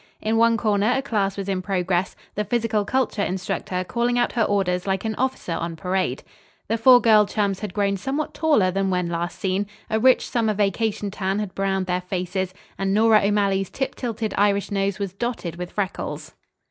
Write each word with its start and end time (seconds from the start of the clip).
In 0.19 0.35
one 0.37 0.57
corner 0.57 0.91
a 0.95 1.01
class 1.03 1.37
was 1.37 1.47
in 1.47 1.61
progress, 1.61 2.15
the 2.33 2.43
physical 2.43 2.85
culture 2.85 3.21
instructor 3.21 3.83
calling 3.83 4.17
out 4.17 4.31
her 4.31 4.41
orders 4.41 4.87
like 4.87 5.05
an 5.05 5.13
officer 5.13 5.51
on 5.51 5.75
parade. 5.75 6.23
The 6.69 6.79
four 6.79 6.99
girl 6.99 7.27
chums 7.27 7.59
had 7.59 7.75
grown 7.75 7.97
somewhat 7.97 8.33
taller 8.33 8.71
than 8.71 8.89
when 8.89 9.09
last 9.09 9.37
seen. 9.37 9.67
A 9.91 9.99
rich 9.99 10.27
summer 10.27 10.55
vacation 10.55 11.11
tan 11.11 11.37
had 11.37 11.53
browned 11.53 11.85
their 11.85 12.01
faces 12.01 12.51
and 12.79 12.95
Nora 12.95 13.21
O'Malley's 13.23 13.69
tip 13.69 13.93
tilted 13.93 14.33
Irish 14.39 14.71
nose 14.71 14.97
was 14.97 15.13
dotted 15.13 15.57
with 15.57 15.71
freckles. 15.71 16.33